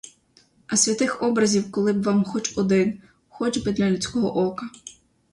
[0.67, 4.69] А святих образів коли б вам хоч один, хоч би для людського ока!